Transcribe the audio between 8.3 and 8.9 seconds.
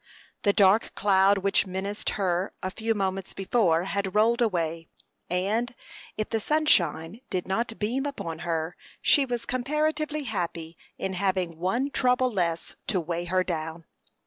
her,